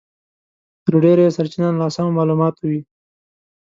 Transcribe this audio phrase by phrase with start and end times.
[0.85, 2.81] تر ډېره یې سرچينه له ناسمو مالوماتو وي.